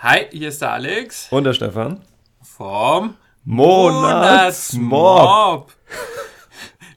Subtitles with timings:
[0.00, 1.26] Hi, hier ist der Alex.
[1.32, 2.02] Und der Stefan.
[2.40, 4.72] Vom Monatsmob.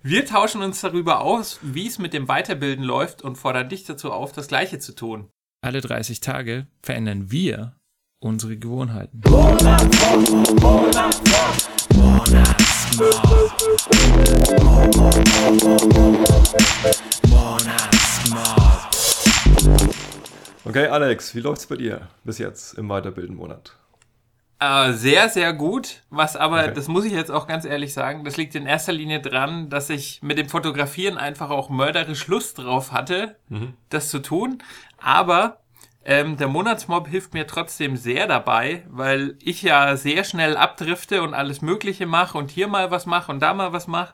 [0.04, 4.12] Wir tauschen uns darüber aus, wie es mit dem Weiterbilden läuft und fordern dich dazu
[4.12, 5.32] auf, das Gleiche zu tun.
[5.66, 7.76] Alle 30 Tage verändern wir
[8.20, 9.24] unsere Gewohnheiten.
[20.72, 23.76] Okay, Alex, wie läuft's bei dir bis jetzt im Weiterbilden-Monat?
[24.60, 26.04] Äh, sehr, sehr gut.
[26.12, 26.74] Was aber, Okay.
[26.76, 29.90] das muss ich jetzt auch ganz ehrlich sagen, das liegt in erster Linie dran, dass
[29.90, 33.36] ich mit dem Fotografieren einfach auch mörderisch Lust drauf hatte,
[33.90, 34.60] das zu tun.
[35.00, 35.61] Aber
[36.04, 41.34] ähm, der Monatsmob hilft mir trotzdem sehr dabei, weil ich ja sehr schnell abdrifte und
[41.34, 44.14] alles Mögliche mache und hier mal was mache und da mal was mache.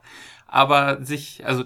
[0.50, 1.64] Aber sich, also,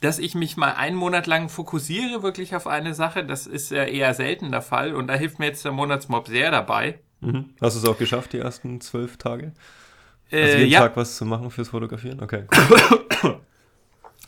[0.00, 3.84] dass ich mich mal einen Monat lang fokussiere wirklich auf eine Sache, das ist ja
[3.84, 4.94] eher selten der Fall.
[4.94, 7.00] Und da hilft mir jetzt der Monatsmob sehr dabei.
[7.20, 7.54] Mhm.
[7.60, 9.52] Hast du es auch geschafft, die ersten zwölf Tage?
[10.30, 10.80] Äh, Also jeden ja.
[10.80, 12.22] Tag was zu machen fürs Fotografieren?
[12.22, 12.44] Okay,
[13.22, 13.40] cool.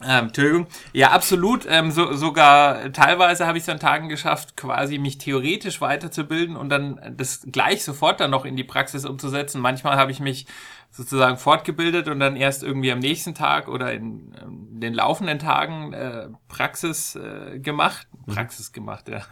[0.04, 0.66] Ähm, Entschuldigung.
[0.92, 1.66] Ja, absolut.
[1.68, 6.68] Ähm, so, sogar teilweise habe ich es an Tagen geschafft, quasi mich theoretisch weiterzubilden und
[6.68, 9.60] dann das gleich sofort dann noch in die Praxis umzusetzen.
[9.60, 10.46] Manchmal habe ich mich
[10.90, 15.92] sozusagen fortgebildet und dann erst irgendwie am nächsten Tag oder in ähm, den laufenden Tagen
[15.94, 18.06] äh, Praxis äh, gemacht.
[18.26, 19.22] Praxis gemacht, ja.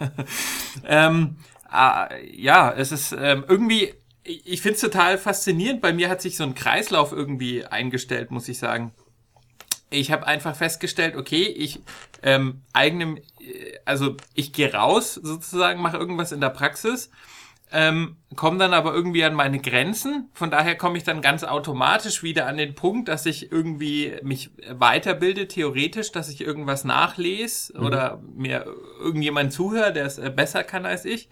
[0.87, 1.37] ähm,
[1.71, 5.83] äh, ja, es ist ähm, irgendwie, ich, ich finde es total faszinierend.
[5.83, 8.93] Bei mir hat sich so ein Kreislauf irgendwie eingestellt, muss ich sagen
[9.91, 11.81] ich habe einfach festgestellt, okay, ich
[12.23, 17.11] ähm, eigenem, äh, also ich gehe raus sozusagen, mache irgendwas in der Praxis,
[17.73, 20.29] ähm, komme dann aber irgendwie an meine Grenzen.
[20.33, 24.51] Von daher komme ich dann ganz automatisch wieder an den Punkt, dass ich irgendwie mich
[24.69, 28.67] weiterbilde, theoretisch, dass ich irgendwas nachlese oder mir
[29.01, 31.29] irgendjemand zuhört, der es äh, besser kann als ich.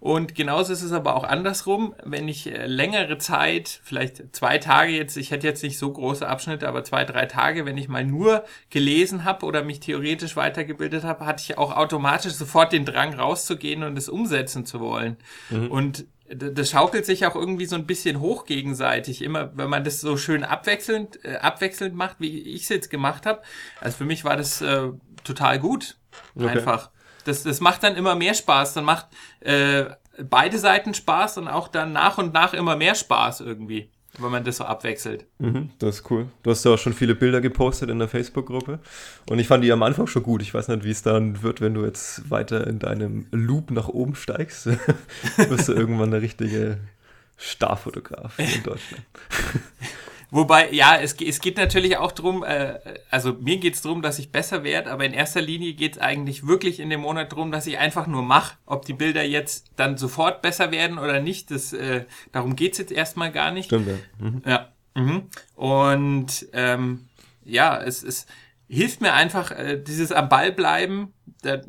[0.00, 4.92] Und genauso ist es aber auch andersrum, wenn ich äh, längere Zeit, vielleicht zwei Tage
[4.92, 8.04] jetzt, ich hätte jetzt nicht so große Abschnitte, aber zwei, drei Tage, wenn ich mal
[8.04, 13.12] nur gelesen habe oder mich theoretisch weitergebildet habe, hatte ich auch automatisch sofort den Drang
[13.14, 15.16] rauszugehen und es umsetzen zu wollen.
[15.66, 19.22] Und d- das schaukelt sich auch irgendwie so ein bisschen hoch gegenseitig.
[19.22, 23.26] Immer, wenn man das so schön abwechselnd, äh, abwechselnd macht, wie ich es jetzt gemacht
[23.26, 23.42] habe.
[23.80, 24.88] Also für mich war das äh,
[25.24, 25.96] total gut.
[26.50, 26.90] Einfach.
[27.24, 28.74] Das, das macht dann immer mehr Spaß.
[28.74, 29.06] Dann macht
[29.40, 29.86] äh,
[30.18, 34.44] beide Seiten Spaß und auch dann nach und nach immer mehr Spaß irgendwie, wenn man
[34.44, 35.24] das so abwechselt.
[35.38, 36.26] Mhm, das ist cool.
[36.42, 38.80] Du hast ja auch schon viele Bilder gepostet in der Facebook-Gruppe.
[39.28, 40.42] Und ich fand die am Anfang schon gut.
[40.42, 43.88] Ich weiß nicht, wie es dann wird, wenn du jetzt weiter in deinem Loop nach
[43.88, 44.66] oben steigst.
[45.36, 46.78] Wirst du irgendwann der richtige
[47.36, 49.04] Starfotograf in Deutschland.
[50.30, 52.78] Wobei, ja, es, es geht natürlich auch drum, äh,
[53.10, 56.80] also mir geht's drum, dass ich besser werde, aber in erster Linie geht's eigentlich wirklich
[56.80, 58.56] in dem Monat drum, dass ich einfach nur mache.
[58.66, 62.92] Ob die Bilder jetzt dann sofort besser werden oder nicht, das, äh, darum geht's jetzt
[62.92, 63.66] erstmal gar nicht.
[63.66, 63.96] Stimmt, ja.
[64.18, 64.42] Mhm.
[64.44, 64.68] Ja.
[64.94, 65.22] Mhm.
[65.54, 67.08] Und ähm,
[67.44, 68.26] ja, es, es
[68.68, 71.14] hilft mir einfach, äh, dieses am Ball bleiben.
[71.42, 71.62] Da,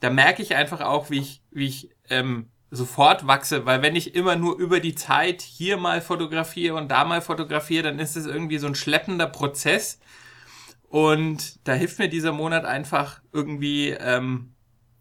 [0.00, 4.14] da merke ich einfach auch, wie ich, wie ich ähm, sofort wachse, weil wenn ich
[4.14, 8.24] immer nur über die Zeit hier mal fotografiere und da mal fotografiere, dann ist es
[8.24, 10.00] irgendwie so ein schleppender Prozess.
[10.88, 14.54] Und da hilft mir dieser Monat einfach irgendwie, ähm,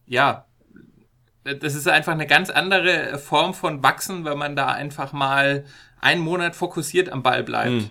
[0.06, 0.46] ja,
[1.46, 5.64] das ist einfach eine ganz andere Form von Wachsen, wenn man da einfach mal
[6.02, 7.72] einen Monat fokussiert am Ball bleibt.
[7.72, 7.90] Mhm.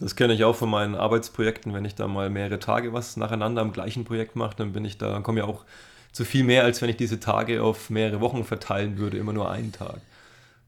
[0.00, 3.62] Das kenne ich auch von meinen Arbeitsprojekten, wenn ich da mal mehrere Tage was nacheinander
[3.62, 5.64] am gleichen Projekt mache, dann bin ich da, dann komme ich auch
[6.12, 9.50] zu viel mehr, als wenn ich diese Tage auf mehrere Wochen verteilen würde, immer nur
[9.50, 9.96] einen Tag.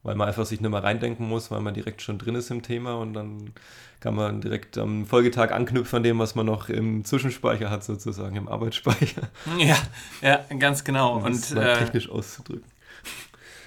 [0.02, 2.62] Weil man einfach sich nicht mehr reindenken muss, weil man direkt schon drin ist im
[2.62, 3.52] Thema und dann
[4.00, 8.36] kann man direkt am Folgetag anknüpfen an dem, was man noch im Zwischenspeicher hat, sozusagen,
[8.36, 9.22] im Arbeitsspeicher.
[9.58, 9.76] Ja,
[10.20, 11.16] ja, ganz genau.
[11.16, 12.64] Um Und, mal äh, technisch auszudrücken.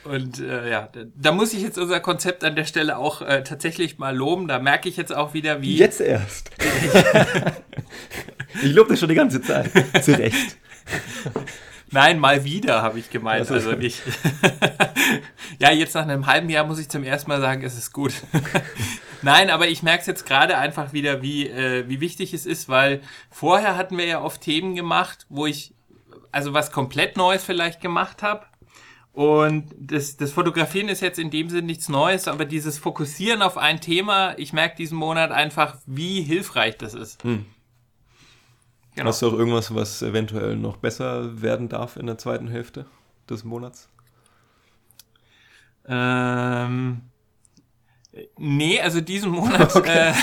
[0.03, 3.44] und äh, ja, da- da muss ich jetzt unser Konzept an der Stelle auch äh,
[3.44, 4.47] tatsächlich mal loben.
[4.47, 5.75] Da merke ich jetzt auch wieder, wie.
[5.75, 6.51] Jetzt erst.
[8.61, 9.71] ich lobe das schon die ganze Zeit.
[10.03, 10.57] Zu Recht.
[11.91, 13.39] Nein, mal wieder, habe ich gemeint.
[13.39, 14.01] Also- Also nicht.
[15.59, 18.13] ja, jetzt nach einem halben Jahr muss ich zum ersten Mal sagen, es ist gut.
[19.21, 22.69] Nein, aber ich merke es jetzt gerade einfach wieder, wie, äh, wie wichtig es ist,
[22.69, 23.01] weil
[23.31, 25.73] vorher hatten wir ja oft Themen gemacht, wo ich
[26.31, 28.45] also was komplett Neues vielleicht gemacht habe.
[29.13, 33.57] Und das, das Fotografieren ist jetzt in dem Sinn nichts Neues, aber dieses Fokussieren auf
[33.57, 37.23] ein Thema, ich merke diesen Monat einfach, wie hilfreich das ist.
[37.23, 37.45] Hm.
[38.97, 39.09] Genau.
[39.09, 42.85] Hast du auch irgendwas, was eventuell noch besser werden darf in der zweiten Hälfte
[43.29, 43.89] des Monats?
[45.88, 47.01] Ähm,
[48.38, 50.09] Nee, also diesen Monat Okay.
[50.09, 50.13] äh,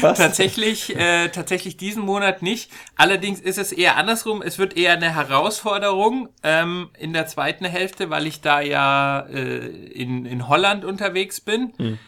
[0.00, 2.70] tatsächlich, äh, tatsächlich diesen Monat nicht.
[2.96, 4.42] Allerdings ist es eher andersrum.
[4.42, 9.58] Es wird eher eine Herausforderung ähm, in der zweiten Hälfte, weil ich da ja äh,
[9.66, 11.98] in, in Holland unterwegs bin,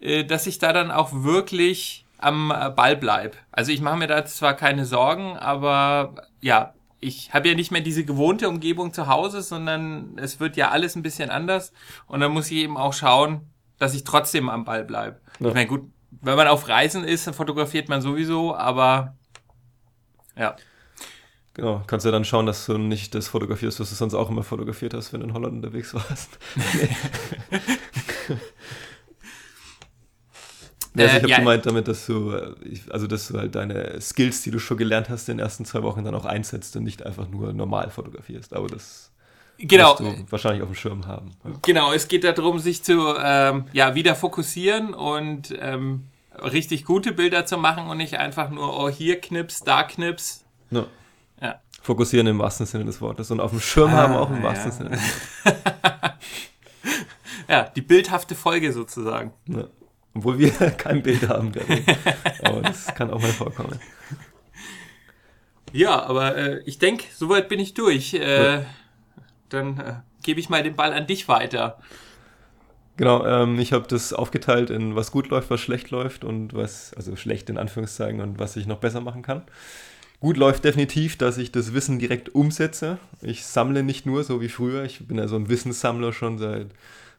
[0.00, 3.36] äh, dass ich da dann auch wirklich am äh, Ball bleib.
[3.52, 7.80] Also ich mache mir da zwar keine Sorgen, aber ja, ich habe ja nicht mehr
[7.80, 11.72] diese gewohnte Umgebung zu Hause, sondern es wird ja alles ein bisschen anders.
[12.06, 15.20] Und dann muss ich eben auch schauen, dass ich trotzdem am Ball bleibe.
[15.38, 15.48] Ja.
[15.48, 19.16] Ich meine, gut, wenn man auf Reisen ist, dann fotografiert man sowieso, aber
[20.36, 20.56] ja.
[21.54, 24.42] Genau, kannst ja dann schauen, dass du nicht das fotografierst, was du sonst auch immer
[24.42, 26.38] fotografiert hast, wenn du in Holland unterwegs warst.
[31.00, 31.38] Ja, also ich habe ja.
[31.38, 32.54] gemeint damit, dass du, äh,
[32.90, 35.82] also dass du halt deine Skills, die du schon gelernt hast in den ersten zwei
[35.82, 38.54] Wochen, dann auch einsetzt und nicht einfach nur normal fotografierst.
[38.54, 39.10] Aber das
[39.58, 41.32] Genau, musst du wahrscheinlich auf dem Schirm haben.
[41.44, 41.50] Ja.
[41.62, 41.92] genau.
[41.92, 46.06] Es geht darum, sich zu ähm, ja wieder fokussieren und ähm,
[46.42, 50.44] richtig gute Bilder zu machen und nicht einfach nur oh hier knips, da knips.
[50.70, 50.86] Ja.
[51.42, 51.60] Ja.
[51.82, 54.72] Fokussieren im wahrsten Sinne des Wortes und auf dem Schirm haben auch im Ah, wahrsten.
[54.72, 55.00] Sinne des
[55.44, 55.60] Wortes.
[57.48, 59.32] Ja, die bildhafte Folge sozusagen.
[59.48, 59.64] Ja.
[60.14, 61.82] Obwohl wir kein Bild haben gerade.
[62.42, 63.78] Aber das kann auch mal vorkommen.
[65.72, 68.14] Ja, aber äh, ich denke, soweit bin ich durch.
[68.14, 68.64] Äh,
[69.50, 69.92] dann äh,
[70.24, 71.78] gebe ich mal den Ball an dich weiter.
[72.96, 76.92] Genau, ähm, ich habe das aufgeteilt in was gut läuft, was schlecht läuft und was,
[76.94, 79.42] also schlecht in Anführungszeichen und was ich noch besser machen kann.
[80.20, 82.98] Gut läuft definitiv, dass ich das Wissen direkt umsetze.
[83.22, 84.84] Ich sammle nicht nur so wie früher.
[84.84, 86.66] Ich bin ja so ein Wissenssammler schon seit,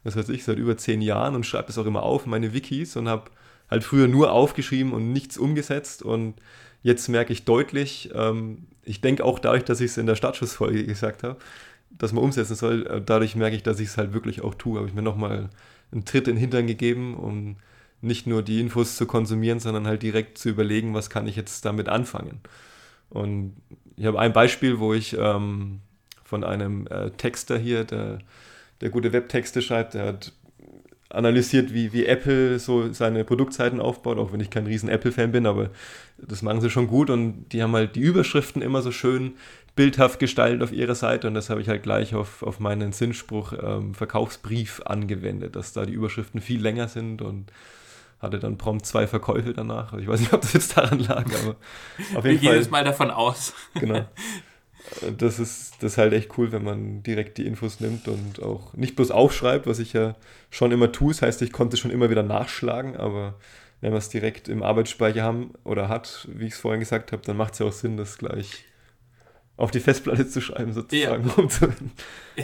[0.03, 2.53] was weiß ich, seit über zehn Jahren und schreibe es auch immer auf, in meine
[2.53, 3.31] Wikis und habe
[3.69, 6.35] halt früher nur aufgeschrieben und nichts umgesetzt und
[6.83, 10.85] jetzt merke ich deutlich, ähm, ich denke auch dadurch, dass ich es in der Startschussfolge
[10.85, 11.37] gesagt habe,
[11.89, 14.77] dass man umsetzen soll, äh, dadurch merke ich, dass ich es halt wirklich auch tue.
[14.77, 15.49] Habe ich mir nochmal
[15.91, 17.57] einen Tritt in den Hintern gegeben, um
[18.01, 21.65] nicht nur die Infos zu konsumieren, sondern halt direkt zu überlegen, was kann ich jetzt
[21.65, 22.41] damit anfangen.
[23.09, 23.55] Und
[23.95, 25.81] ich habe ein Beispiel, wo ich ähm,
[26.23, 28.19] von einem äh, Texter hier, der,
[28.81, 30.33] der gute Webtexte schreibt, der hat
[31.09, 35.45] analysiert, wie, wie Apple so seine Produktseiten aufbaut, auch wenn ich kein riesen Apple-Fan bin,
[35.45, 35.69] aber
[36.17, 39.33] das machen sie schon gut und die haben halt die Überschriften immer so schön
[39.75, 43.53] bildhaft gestaltet auf ihrer Seite und das habe ich halt gleich auf, auf meinen Sinnspruch
[43.61, 47.51] ähm, Verkaufsbrief angewendet, dass da die Überschriften viel länger sind und
[48.19, 49.93] hatte dann prompt zwei Verkäufe danach.
[49.93, 51.55] Ich weiß nicht, ob das jetzt daran lag, aber
[52.15, 52.57] auf Wir jeden gehen Fall.
[52.57, 53.53] jetzt mal davon aus.
[53.75, 54.05] Genau.
[55.17, 58.73] Das ist, das ist halt echt cool, wenn man direkt die Infos nimmt und auch
[58.73, 60.15] nicht bloß aufschreibt, was ich ja
[60.49, 61.11] schon immer tue.
[61.11, 63.35] Das heißt, ich konnte schon immer wieder nachschlagen, aber
[63.79, 67.23] wenn wir es direkt im Arbeitsspeicher haben oder hat, wie ich es vorhin gesagt habe,
[67.25, 68.65] dann macht es ja auch Sinn, das gleich
[69.57, 71.71] auf die Festplatte zu schreiben, sozusagen, um zu,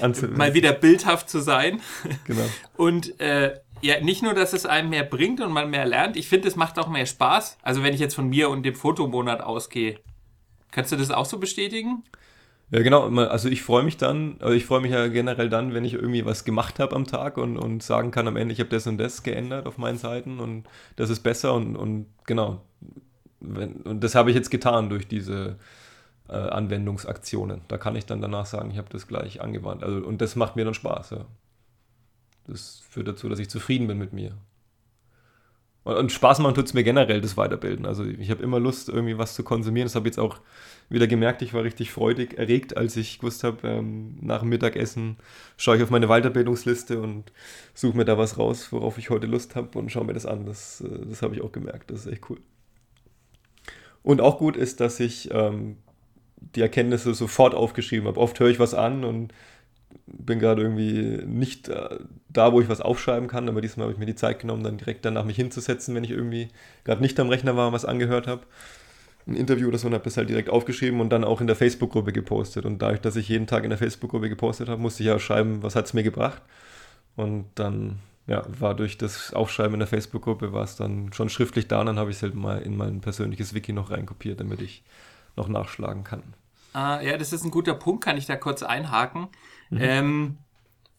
[0.01, 0.38] anzuwenden.
[0.38, 1.81] Mal wieder bildhaft zu sein.
[2.25, 2.45] Genau.
[2.75, 6.28] Und äh, ja, nicht nur, dass es einem mehr bringt und man mehr lernt, ich
[6.28, 7.57] finde, es macht auch mehr Spaß.
[7.62, 10.00] Also wenn ich jetzt von mir und dem Fotomonat ausgehe.
[10.72, 12.04] Kannst du das auch so bestätigen?
[12.69, 13.08] Ja, genau.
[13.28, 16.25] Also ich freue mich dann, also ich freue mich ja generell dann, wenn ich irgendwie
[16.25, 18.98] was gemacht habe am Tag und, und sagen kann am Ende, ich habe das und
[18.98, 20.66] das geändert auf meinen Seiten und
[20.98, 22.62] das ist besser und, und genau.
[23.40, 25.58] Wenn, und das habe ich jetzt getan durch diese
[26.30, 27.62] äh, Anwendungsaktionen.
[27.69, 29.84] Da kann ich dann danach sagen, ich habe das gleich angewandt.
[29.84, 31.25] Also, und das macht mir dann Spaß, ja.
[32.48, 34.36] Das führt dazu, dass ich zufrieden bin mit mir.
[35.88, 37.86] Und, und Spaß machen tut es mir generell, das Weiterbilden.
[37.86, 39.86] Also ich habe immer Lust, irgendwie was zu konsumieren.
[39.86, 40.39] Das habe ich jetzt auch
[40.89, 45.16] wieder gemerkt, ich war richtig freudig erregt, als ich gewusst habe, ähm, nach dem Mittagessen
[45.56, 47.31] schaue ich auf meine Weiterbildungsliste und
[47.74, 50.46] suche mir da was raus, worauf ich heute Lust habe und schaue mir das an.
[50.46, 51.89] Das, äh, das habe ich auch gemerkt.
[51.89, 52.39] Das ist echt cool.
[54.03, 55.77] Und auch gut ist, dass ich ähm,
[56.36, 58.20] die Erkenntnisse sofort aufgeschrieben habe.
[58.20, 59.34] Oft höre ich was an und
[60.06, 64.00] bin gerade irgendwie nicht äh, da, wo ich was aufschreiben kann, aber diesmal habe ich
[64.00, 66.50] mir die Zeit genommen, dann direkt danach mich hinzusetzen, wenn ich irgendwie
[66.84, 68.41] gerade nicht am Rechner war und was angehört habe.
[69.25, 71.56] Ein Interview oder so und habe das halt direkt aufgeschrieben und dann auch in der
[71.58, 72.65] Facebook-Gruppe gepostet.
[72.65, 75.63] Und dadurch, dass ich jeden Tag in der Facebook-Gruppe gepostet habe, musste ich ja schreiben,
[75.63, 76.41] was hat es mir gebracht.
[77.17, 81.67] Und dann ja, war durch das Aufschreiben in der Facebook-Gruppe, war es dann schon schriftlich
[81.67, 84.62] da und dann habe ich es halt mal in mein persönliches Wiki noch reinkopiert, damit
[84.62, 84.84] ich
[85.36, 86.24] noch nachschlagen kann.
[86.74, 89.29] Ah, ja, das ist ein guter Punkt, kann ich da kurz einhaken.
[89.71, 90.38] Ähm,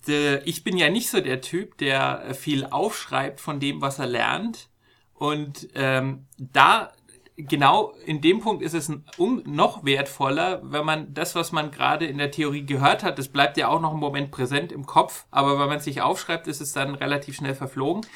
[0.07, 3.99] de, ich bin ja nicht so der Typ, der äh, viel aufschreibt von dem, was
[3.99, 4.69] er lernt.
[5.15, 6.93] Und ähm, da,
[7.37, 12.19] genau in dem Punkt ist es noch wertvoller, wenn man das, was man gerade in
[12.19, 15.59] der Theorie gehört hat, das bleibt ja auch noch einen Moment präsent im Kopf, aber
[15.59, 18.07] wenn man es sich aufschreibt, ist es dann relativ schnell verflogen.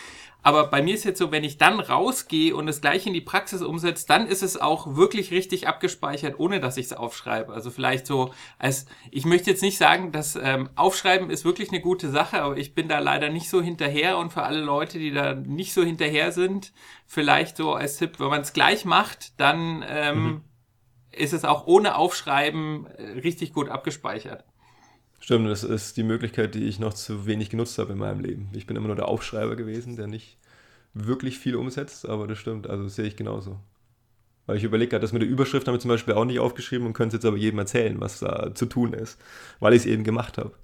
[0.42, 3.20] Aber bei mir ist jetzt so, wenn ich dann rausgehe und es gleich in die
[3.20, 7.52] Praxis umsetze, dann ist es auch wirklich richtig abgespeichert, ohne dass ich es aufschreibe.
[7.52, 11.80] Also vielleicht so, als ich möchte jetzt nicht sagen, dass ähm, Aufschreiben ist wirklich eine
[11.80, 15.12] gute Sache, aber ich bin da leider nicht so hinterher und für alle Leute, die
[15.12, 16.72] da nicht so hinterher sind,
[17.06, 20.40] vielleicht so als Tipp, wenn man es gleich macht, dann ähm, mhm.
[21.12, 24.44] ist es auch ohne Aufschreiben äh, richtig gut abgespeichert.
[25.22, 28.48] Stimmt, das ist die Möglichkeit, die ich noch zu wenig genutzt habe in meinem Leben.
[28.54, 30.36] Ich bin immer nur der Aufschreiber gewesen, der nicht
[30.94, 33.60] wirklich viel umsetzt, aber das stimmt, also das sehe ich genauso.
[34.46, 36.88] Weil ich überlege gerade, das mit der Überschrift haben wir zum Beispiel auch nicht aufgeschrieben
[36.88, 39.16] und könnte es jetzt aber jedem erzählen, was da zu tun ist,
[39.60, 40.54] weil ich es eben gemacht habe.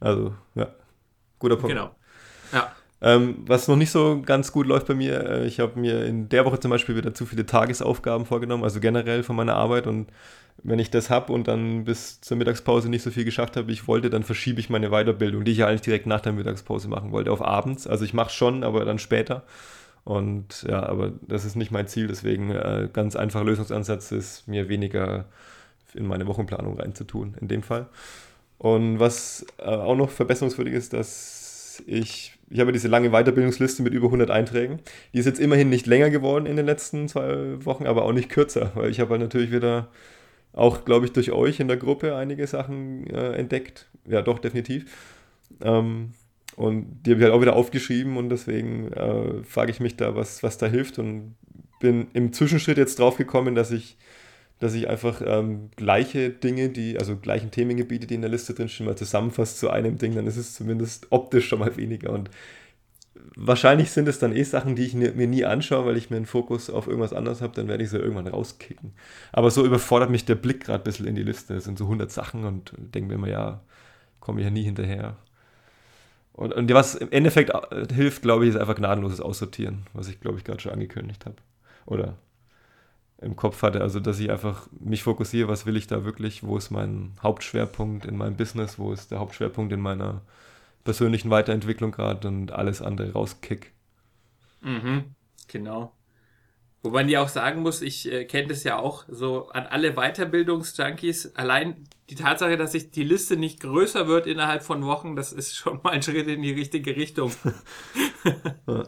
[0.00, 0.74] Also, ja,
[1.38, 1.68] guter Punkt.
[1.68, 1.94] Genau.
[2.52, 2.74] Ja.
[3.02, 6.28] Ähm, was noch nicht so ganz gut läuft bei mir, äh, ich habe mir in
[6.30, 10.08] der Woche zum Beispiel wieder zu viele Tagesaufgaben vorgenommen, also generell von meiner Arbeit und
[10.62, 13.72] wenn ich das habe und dann bis zur Mittagspause nicht so viel geschafft habe, wie
[13.72, 16.88] ich wollte, dann verschiebe ich meine Weiterbildung, die ich ja eigentlich direkt nach der Mittagspause
[16.88, 17.86] machen wollte, auf abends.
[17.86, 19.44] Also ich mache schon, aber dann später.
[20.04, 24.68] Und ja, aber das ist nicht mein Ziel, deswegen äh, ganz einfacher Lösungsansatz ist, mir
[24.68, 25.26] weniger
[25.94, 27.86] in meine Wochenplanung reinzutun, in dem Fall.
[28.58, 31.45] Und was äh, auch noch verbesserungswürdig ist, dass
[31.86, 34.80] ich, ich habe diese lange Weiterbildungsliste mit über 100 Einträgen.
[35.12, 38.28] Die ist jetzt immerhin nicht länger geworden in den letzten zwei Wochen, aber auch nicht
[38.28, 39.88] kürzer, weil ich habe halt natürlich wieder
[40.52, 43.88] auch, glaube ich, durch euch in der Gruppe einige Sachen äh, entdeckt.
[44.08, 44.86] Ja, doch, definitiv.
[45.60, 46.12] Ähm,
[46.56, 50.16] und die habe ich halt auch wieder aufgeschrieben und deswegen äh, frage ich mich da,
[50.16, 51.36] was, was da hilft und
[51.80, 53.98] bin im Zwischenschritt jetzt drauf gekommen, dass ich,
[54.58, 58.86] dass ich einfach ähm, gleiche Dinge, die, also gleichen Themengebiete, die in der Liste drinstehen,
[58.86, 62.10] mal zusammenfasse zu einem Ding, dann ist es zumindest optisch schon mal weniger.
[62.10, 62.30] Und
[63.34, 66.26] wahrscheinlich sind es dann eh Sachen, die ich mir nie anschaue, weil ich mir einen
[66.26, 68.92] Fokus auf irgendwas anderes habe, dann werde ich sie irgendwann rauskicken.
[69.32, 71.54] Aber so überfordert mich der Blick gerade ein bisschen in die Liste.
[71.54, 73.60] Es sind so 100 Sachen und denke mir immer, ja,
[74.20, 75.16] komme ich ja nie hinterher.
[76.32, 80.20] Und, und was im Endeffekt äh, hilft, glaube ich, ist einfach gnadenloses Aussortieren, was ich,
[80.20, 81.36] glaube ich, gerade schon angekündigt habe.
[81.86, 82.18] Oder
[83.18, 83.80] im Kopf hatte.
[83.80, 88.04] Also, dass ich einfach mich fokussiere, was will ich da wirklich, wo ist mein Hauptschwerpunkt
[88.04, 90.22] in meinem Business, wo ist der Hauptschwerpunkt in meiner
[90.84, 93.72] persönlichen Weiterentwicklung gerade und alles andere rauskick.
[94.62, 95.14] Mhm,
[95.48, 95.92] genau.
[96.82, 99.94] Wobei man ja auch sagen muss, ich äh, kenne das ja auch so an alle
[99.94, 101.34] Weiterbildungsjunkies.
[101.34, 105.56] Allein die Tatsache, dass sich die Liste nicht größer wird innerhalb von Wochen, das ist
[105.56, 107.32] schon mal ein Schritt in die richtige Richtung.
[108.68, 108.84] ja.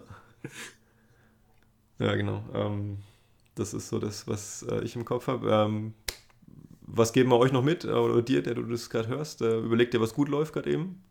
[1.98, 2.44] ja, genau.
[2.54, 2.98] Ähm,
[3.58, 5.50] das ist so das, was äh, ich im Kopf habe.
[5.50, 5.94] Ähm,
[6.82, 9.42] was geben wir euch noch mit, äh, oder dir, der du das gerade hörst?
[9.42, 11.02] Äh, überleg dir, was gut läuft gerade eben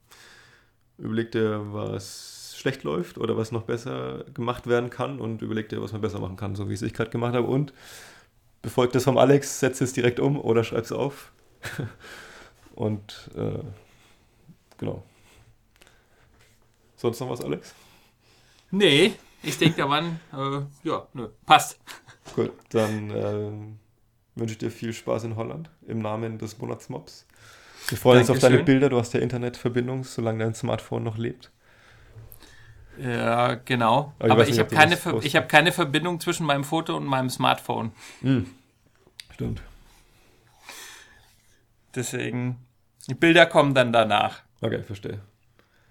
[0.98, 5.82] überleg dir, was schlecht läuft oder was noch besser gemacht werden kann und überleg dir,
[5.82, 7.48] was man besser machen kann, so wie es ich gerade gemacht habe.
[7.48, 7.74] Und
[8.62, 11.32] befolgt das vom Alex, setz es direkt um oder schreib es auf.
[12.76, 13.64] und äh,
[14.78, 15.04] genau.
[16.96, 17.76] Sonst noch was, Alex?
[18.72, 19.14] Nee,
[19.48, 21.80] ich denke daran, äh, ja, nö, passt.
[22.36, 23.52] Gut, dann äh,
[24.36, 27.26] wünsche ich dir viel Spaß in Holland im Namen des Monatsmobs.
[27.88, 28.90] Wir freuen uns auf deine Bilder.
[28.90, 31.52] Du hast ja Internetverbindung, solange dein Smartphone noch lebt.
[33.00, 34.14] Ja, genau.
[34.20, 37.92] Aber, Aber ich, ich habe keine, hab keine Verbindung zwischen meinem Foto und meinem Smartphone.
[38.22, 38.48] Hm.
[39.34, 39.62] Stimmt.
[41.96, 42.58] Deswegen,
[43.08, 44.42] die Bilder kommen dann danach.
[44.62, 45.22] Okay, verstehe.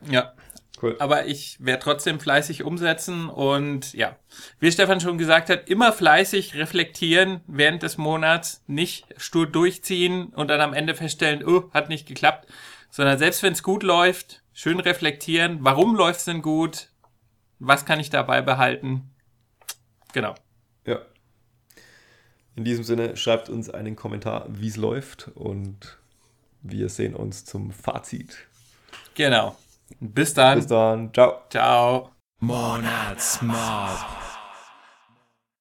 [0.08, 0.32] Ja.
[0.80, 0.96] Cool.
[0.98, 4.16] Aber ich werde trotzdem fleißig umsetzen und ja,
[4.60, 10.48] wie Stefan schon gesagt hat, immer fleißig reflektieren während des Monats, nicht stur durchziehen und
[10.48, 12.46] dann am Ende feststellen, oh, hat nicht geklappt,
[12.90, 16.88] sondern selbst wenn es gut läuft, schön reflektieren, warum läuft es denn gut,
[17.58, 19.10] was kann ich dabei behalten.
[20.12, 20.34] Genau.
[20.86, 21.00] Ja.
[22.54, 25.98] In diesem Sinne, schreibt uns einen Kommentar, wie es läuft und
[26.62, 28.46] wir sehen uns zum Fazit.
[29.14, 29.56] Genau.
[30.00, 30.58] Bis dann.
[30.58, 31.12] Bis dann.
[31.12, 31.42] Ciao.
[31.50, 32.10] Ciao.
[32.40, 34.25] Monatsmob.